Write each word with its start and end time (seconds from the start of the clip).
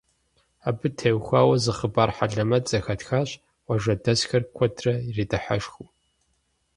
Абы 0.67 0.87
теухуауэ 0.97 1.57
зы 1.63 1.73
хъыбар 1.77 2.09
хьэлэмэт 2.15 2.63
зэхэтхащ, 2.71 3.29
къуажэдэсхэр 3.65 4.43
куэдрэ 4.55 4.93
иридыхьэшхыу. 5.09 5.87